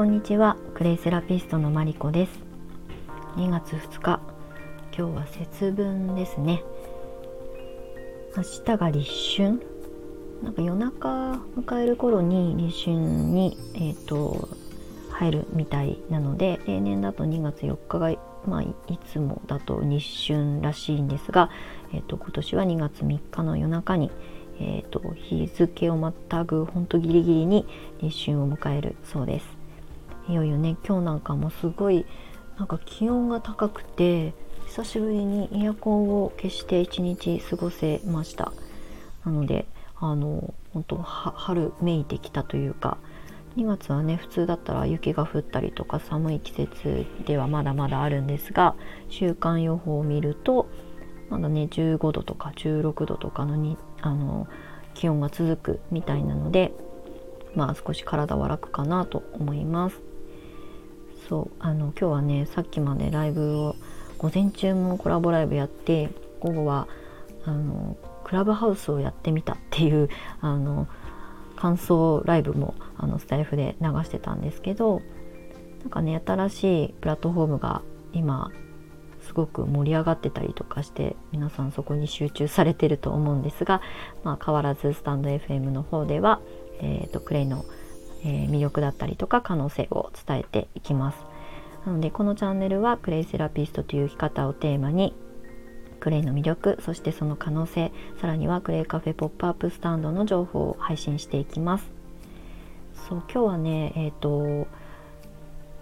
[0.00, 0.56] こんにちは。
[0.72, 2.32] クレイセラピストのマリコです。
[3.36, 4.18] 2月2日。
[4.96, 6.62] 今日は節分ですね。
[8.34, 9.60] 明日が立春。
[10.42, 14.48] なんか夜中迎える頃に立春にえっ、ー、と
[15.10, 18.10] 入るみたいなので例年だと2月4日が
[18.46, 18.74] まあ、い
[19.12, 21.50] つもだと日春らしいんですが、
[21.92, 24.10] えーと、今年は2月3日の夜中に、
[24.60, 27.66] えーと、と日付をまたぐほんとギリギリに
[28.00, 29.59] 立春を迎えるそうです。
[30.30, 32.06] いよいよね今日なんかもすごい
[32.56, 34.32] なんか気温が高くて
[34.66, 38.52] 久しぶりにエアコンを消して一日過ごせました
[39.24, 39.66] なので
[39.96, 42.98] あの本当春めいてきたというか
[43.56, 48.76] 2月はね普通だったら雪が降ったりとか寒い季節ではまだまだあるんですが
[49.08, 50.68] 週間予報を見ると
[51.28, 54.46] まだね15度とか16度とかのにあの
[54.94, 56.72] 気温が続くみたいなので
[57.56, 60.09] まあ少し体は楽かなと思います。
[61.30, 63.76] そうあの今日はねさっきまでライブを
[64.18, 66.88] 午前中もコラボライブやって午後は
[67.44, 70.08] あのクラブハウスをやってみたっていう
[70.42, 70.88] あの
[71.54, 75.02] 感想ライブもあのスタイフで流してたんですけど
[75.82, 78.50] なんかね新しいプラットフォームが今
[79.20, 83.82] すごく盛り上がってたりとかして皆さんそこに集中されてると思うんですが、
[84.24, 86.40] まあ、変わらずスタンド FM の方では、
[86.80, 87.64] えーと、クレイの、
[88.24, 91.18] えー、魅力だったりとか可能性を伝えていきます。
[91.86, 95.14] なのでこのチャンネルはクレイセラピストという生き方をテーマに
[96.00, 101.84] クレイの魅力そしてその可能性さらにはクレイカフェポップアップスタンドの情報を配信していきます
[103.08, 104.66] そう今日はねえっ、ー、と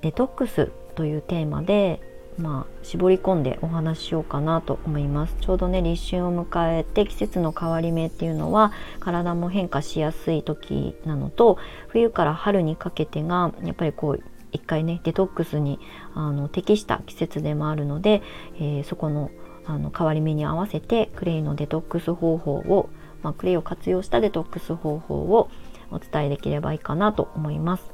[0.00, 2.00] デトックスというテーマで
[2.38, 15.78] まあ、絞り込んでお話ししようかなと思いますちょうどね立春を迎えて季節の変わり目っていうのは体も変化しやすい時なのと冬から春にかけてがやっぱりこう一回ねデトックスに
[16.14, 18.22] あの適した季節でもあるので、
[18.56, 19.30] えー、そこの
[19.68, 22.88] あの変わり目に合わせてクレイのデトックス方法を、
[23.22, 25.50] まあ、クレイを活用したデトックス方法を
[25.90, 27.90] お伝えできればいいかなと思います。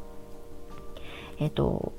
[1.38, 1.94] えっ、と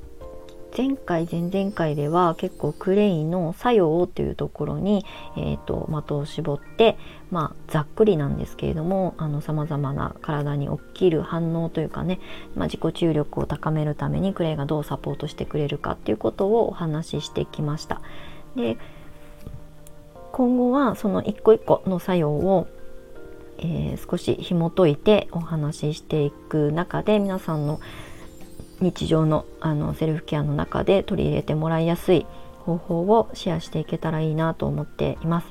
[0.76, 5.06] 前回前々回では結構クレイの作用というところに、
[5.38, 6.98] えーと、的を絞って、
[7.30, 12.20] まあ、ざっくりなんですけれどもさまざまな体に起きる反応というかね、
[12.56, 18.02] まあ、自己注力を高めるためにクレイがどうサポートしてくれるかっていうことをお話ししてきました。
[18.56, 18.78] で
[20.32, 22.68] 今後はその一個一個の作用を、
[23.60, 27.80] えー、少し紐解いてお話ししていく中で皆さんの
[28.84, 32.26] 日常のあのセルフケアの中で取り入れてもらいやすい
[32.60, 35.48] 方法をシェアしていけたらいいなと思っています。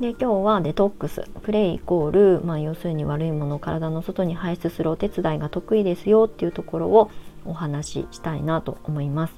[0.00, 7.10] で今日はデトックスプレイイコール、まあ、要するに悪いものを体の外に排出するお手伝いが得意ですよっていうところを
[7.44, 9.34] お話ししたいなと思います。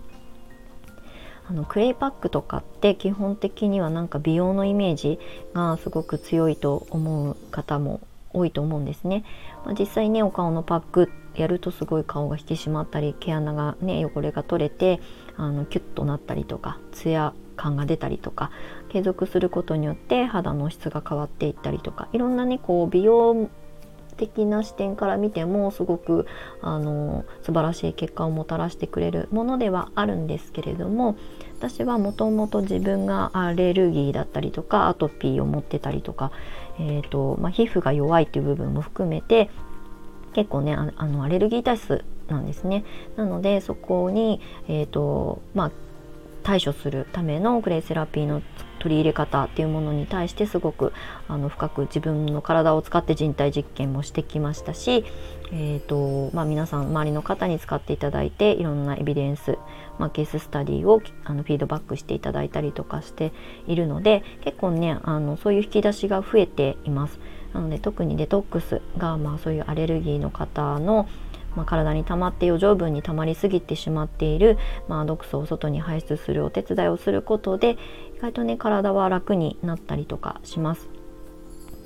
[1.48, 5.18] あのクレイパックとかって基本的にはなんか美容のイメージ
[5.54, 8.00] がすごく強いと思う方も
[8.32, 9.24] 多いと思うんですね。
[9.64, 15.00] まあ、実際ねお顔のパックやるとすごい顔が引き締まったり毛穴がね汚れが取れて
[15.36, 18.50] あのキュッとなったりとかツヤ感が出たりとか
[18.88, 23.50] 継続することによって肌の質が変わっていったりとかいろんなねこう美容
[24.20, 26.26] 的な視点から見てもすごく
[26.60, 31.16] あの素晴らしい結果をもたらしてくれるものではあるんですけれども
[31.58, 36.32] 私はもともと自分がアレルギーだったりとかアトピーを持ってたりとか、
[36.78, 39.50] えーとまあ、皮膚が弱いっていう部分も含めて
[40.34, 42.84] 結構ねあのアレルギー体質なんですね。
[43.16, 45.70] なのでそこに、えーとまあ、
[46.42, 48.42] 対処するためのクレイセラピーの
[48.80, 50.92] 取り入れ方っていうものに対してすごく
[51.28, 55.04] あの深く自分の体を使って人体実験もしてきましたし、
[55.52, 59.58] えーとまあ、皆さん周りの方に使っていただいていろんなエビデンス、
[59.98, 63.32] まあ、ケーススタディをあのフィードバックしていただいたりとかして
[63.66, 67.20] いるので結構ねあのそういう引き出しが増えています。
[67.52, 71.08] なので特にデトックスが、まあ、そういうアレルギーの方の
[71.56, 74.58] まあ、体に溜まって余剰分に溜まりすぎてしまっている、
[74.88, 77.76] まあ、毒素を外に排出するお手伝いをすることで
[78.16, 80.88] 意外とね体は楽になったりとかします。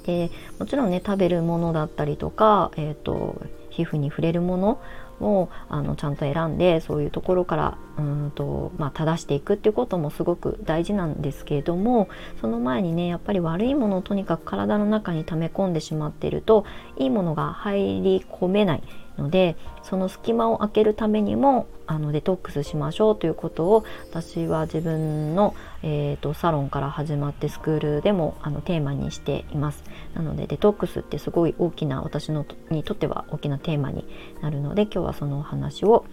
[0.05, 3.41] でもちろんね食べるものだったりとか、えーと、
[3.71, 4.81] 皮膚に触れるもの
[5.21, 12.09] をあのちゃんと選んでそういうところからうんと、まあ、正していくっていうこともすごく大事なんですけれども
[12.41, 16.65] その前にねやっぱり悪いものをとにかく体の中に溜め込んでしまっていると
[16.97, 18.83] いいものが入り込めない
[19.17, 29.85] のでその隙間を空けるためにもあのデトックスしましょうということを私は自分の、えーと、サロンから始まってスクールでもあのテーマにしています。
[30.15, 34.07] なのでデトックスってすごい大きな私のにとっては大きなテーマに
[34.41, 36.07] なるので今日はそのお話を、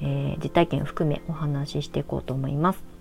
[0.00, 2.98] えー、実体験含めお話ししていこうと思います。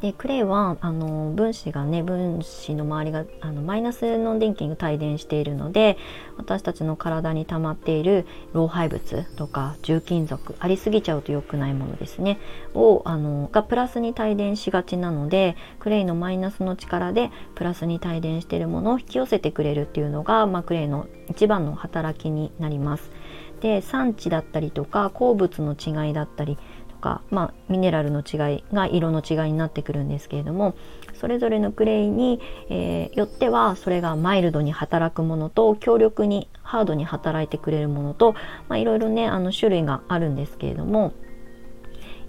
[0.00, 5.96] でクレイはあの分子がね分子の周りがあのマイナスの電気が帯電しているので
[6.36, 12.38] 私たちの体に溜まっている老廃物とか重金属ありすぎちゃうと良くないものですね
[12.74, 23.10] をあのがプラスに帯電しがちなのでクレイのマイナスの力でプラスに帯電しているものを引き寄せてくれるっていうのが、まあ、クレイの一番の働きになります。
[23.60, 26.58] で産地だったりとか鉱物の違いだったり
[26.88, 30.74] とか、まあ、ミネラルの違いが色の違いになってくるんですけれども
[31.14, 38.34] それぞれのクレイに、えー、よってはそれがマイルドに働くものと強力にハードに働いてくれるものと、
[38.68, 41.12] まあ、いろいろねあの種類があるんですけれども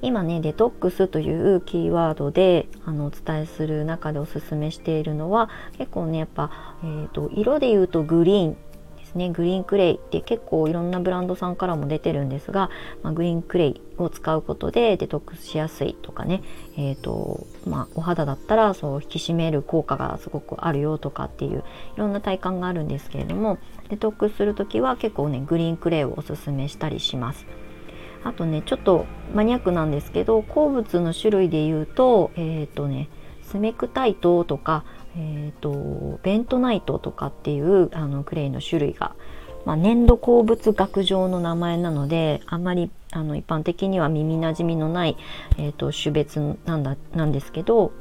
[0.02, 6.52] 今ねデトックスというキーワードであのお伝えする中でおすすめしているのは結構ねやっぱ、
[6.84, 8.58] えーと色で言うとグリーン
[9.16, 12.70] ねグリーンクレイって結構いろんなブランドさんからも出てるんですが、
[13.04, 16.44] まあ、グリーンクレイを使うことでデトックスしやすいとかね、
[16.78, 21.64] えーとまあ、お肌だったらそう引き締める効果がすごくあるよとかっていう
[21.96, 23.58] いろんな体感があるんですけれども
[23.90, 27.46] デトックスする時は結構ねグリーンクレイをおすすめしたりします。
[28.24, 33.10] あとねちょっとマニアックなんですけど鉱物の種類で言うとえっ、ー、とね
[33.44, 34.84] スメクタイトとか
[35.18, 39.16] えーと、ベントナイトとかっていうあのクレイの種類が、
[39.66, 45.18] まあ、粘土鉱物学上の名前なのであまりあの一般的には耳なじみのない、
[45.58, 47.92] えーと、種別なんだなんですけど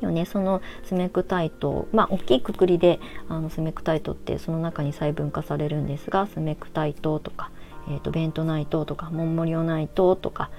[0.00, 7.50] でもねそのスメクタイトまあ大きいくくりであのスメクタイトってその中に細分化されるんですがスメクタイトとか、
[7.88, 10.50] えーとベントナイトとかモンモリオナイトとか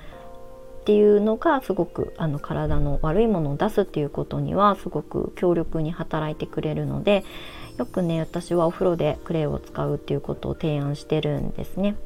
[0.88, 7.26] っていうのがすごくあの体の悪いものを出すっていうことにはすごく強力に働いてくれるので
[7.78, 11.98] よくね私はお風呂でクレイを使うっていうことを提案してるんですね。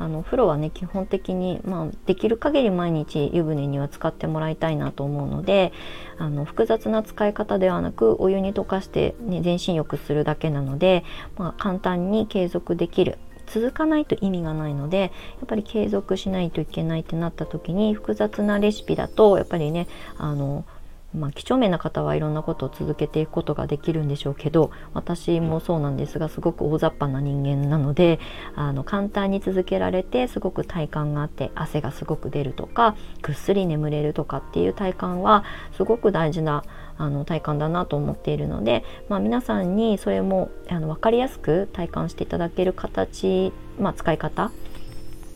[0.00, 5.72] あの風呂はね基本的に、まあ、できる限り毎日湯船には使ってもらいたいなと思うので
[6.18, 11.04] あの複雑な使い方ではなくお湯に溶かして、ね、全身浴するだけなので、
[11.36, 13.18] まあ、簡単に継続できる
[13.48, 15.06] 続かないと意味がないのでや
[15.44, 19.86] っぱり継続しないといけないってなった時に複雑なレシピだとやっぱりね
[20.16, 20.64] あの
[21.14, 28.20] まあ、几帳面な方はいろんなことを続けていくことができるんでしょうけど私もそうなんですがすごく大雑把な人間なので
[28.54, 35.44] あの簡単に続けられてすごく体感があって汗がすごく出るとかぐっすり眠れるとかっていう体感は
[35.76, 36.62] すごく大事な
[36.98, 44.50] あの体感だなと思っているので、まあ、皆さんにそれもあの分かりやすく体感していただける形、まあ、使い方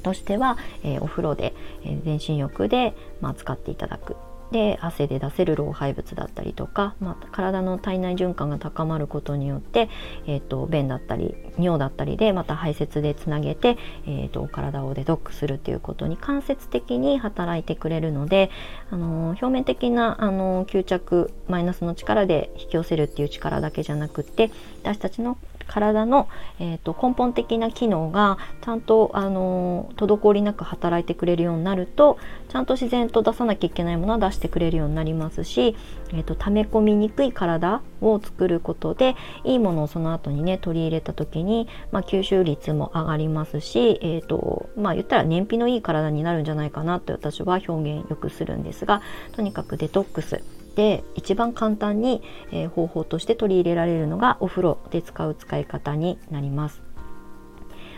[0.03, 1.55] としては、えー、お風呂で、
[1.85, 4.17] えー、全身浴で、まあ、使っていただく。
[4.53, 9.89] で汗で出せる老廃物だったりとか、まあ、体の体内循環が高まることによって、
[10.27, 18.51] えーと、便だったり尿だったりでまた排泄でつなげて、えーと、体をデトックするっていうことに間接的に働いてくれるので、
[18.91, 24.51] あのー、表面的な、あのー、吸着マイナスの力で引き寄せるっていう力だけじゃなくって
[24.83, 26.29] 私たちの体の、
[26.59, 32.19] えーと、根本的な機能がちゃんと、あの滞りなく働いてくれるようになると
[32.49, 35.77] ちゃんと自然と出さなきゃいけないものは出してくれるようになりますし、
[36.13, 49.03] えーと、溜め込みにくい体を作ることでいいものをその後にね取り入れた時に、まあ、吸収率も上がりますし、えーとまあ、言ったら燃費のいい体になるんじゃないかなって私は表現よくするんですが
[49.33, 50.62] とにかくデトックス。
[50.75, 56.93] で一番簡単に、え、方法として取り入れられるのがお風呂で使う使い方になります。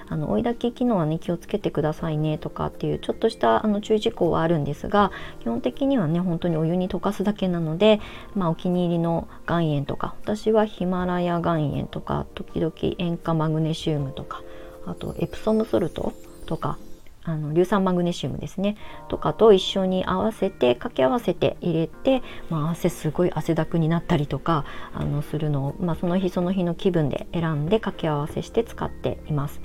[0.08, 8.00] あの追い炊き機能はね気をつけてくださいねとかっていうちょっとしたあの注意事項はあるんですが基本的にはね本当にお湯に溶かすだけなので、
[8.34, 14.42] まあ、お気に入りの岩塩とか私はヒマラヤ岩塩とか時々塩化マグネシウムとか
[14.86, 16.12] あとエプソムソルト
[16.46, 16.78] とか
[17.24, 18.76] あの硫酸マグネシウムですね
[19.08, 29.60] とかと一緒に合わせて掛け合わせて入れて、まあ、汗すごい汗だくになったりとかあのするのを、まあ、その日その日の気分で選んで掛け合わせして使っています。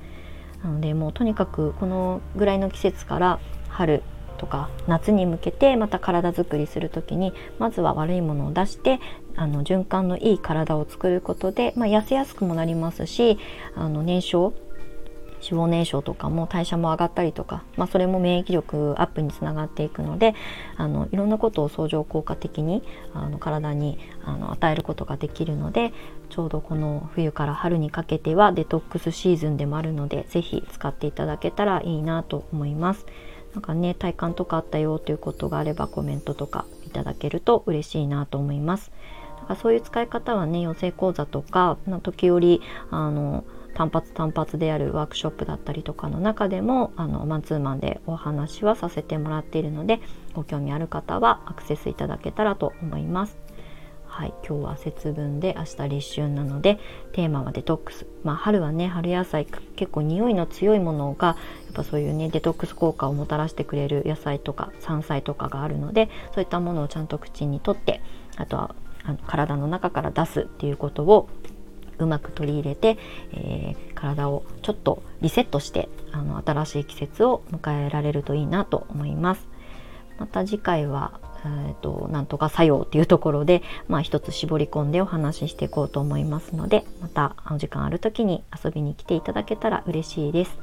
[0.64, 3.40] なのでもうとにかくこのぐらいの季節から
[3.70, 4.04] 春
[4.38, 9.00] とか夏に向けてまた体づくりする時にまずは悪いものを出して
[9.36, 13.38] あの循環のいい体を作ることで、まあ、痩せやすくもなりますし
[13.76, 14.56] あの燃焼
[15.42, 20.36] 脂肪燃焼とかも代謝も上がったりとか、まあ、それも免疫力アップにつながっていくので
[20.78, 25.94] あのいろんなことを相乗効果的にあの体にあの与えることができるので
[26.30, 33.06] ちょうどこの冬から春にかけてはデトックスシーズンでもあるので是非使っていただけたらいいなと思います。
[33.54, 38.92] なんかね体感とかあったよということがあればコメントとかいただけると嬉しいなと思います。
[39.42, 43.44] だからそういう使い方はね養成講座とか時折あの
[43.80, 50.02] 単発単発であるワークショップだったりとかの中でもあのマンツーマンでお話はさせてもらっているので
[50.34, 53.38] ご興味ある方はアクセスいただけたらと思います。
[54.06, 56.78] はい、今日は節分で明日立春なので
[57.14, 61.36] テーマはデトックス、まあ、春はね春野菜結構匂いの強いものがや
[61.72, 68.02] っぱそういうねデトックス効果をもたらしてくれる野菜とか山菜とかがあるのでそういったものをちゃんと口にとって
[68.36, 71.30] あとはあの体の中から出すっていうことを
[72.00, 72.98] うまく取り入れて、
[73.34, 79.48] えー、体をちょっとリセットしてあの新しい季節を迎えられるといいなと思います。
[80.18, 90.58] また次回はえーと、なんとか作用っていうところで、まあ、一つ絞り込んでお話ししていこうと思いますのでまたお時間ある時に遊びに来ていただけたら嬉しいです。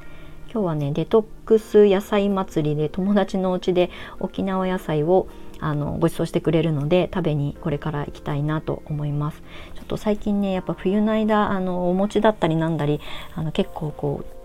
[0.51, 3.89] 今日はねデトックス野菜祭りで友達のお家で
[4.19, 5.27] 沖縄野菜を
[5.59, 9.41] あのご馳走してくれるので食べにこれから行きたいなと思います
[9.87, 12.99] と最近ねやっぱ冬の間あのお餅だったりなんだり
[13.35, 14.37] あの結構こう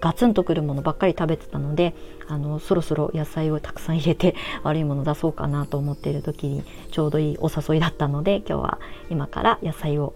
[0.00, 1.94] ガツンとくるものばっかり食べてたので
[2.28, 8.78] あのそろそろ野菜をたくさん入れて 悪いもの出そうかなと思っている時にちょうどいいお誘いだったので今日は
[9.10, 10.12] 今から野菜を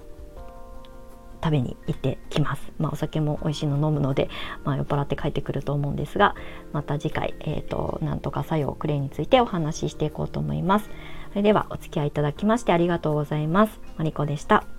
[1.43, 2.73] 食べに行ってきます。
[2.79, 4.29] まあ、お酒も美味しいの飲むので、
[4.65, 6.35] まあ、酔っ払って帰ってくると思うんですが、
[6.73, 10.91] また次回、えっ、ー、と、なんとか作用クレイについてお話ししていこうと思います。
[11.31, 13.81] それではお付き合いいただきましてありがとうございます。
[13.97, 14.78] マリコでした。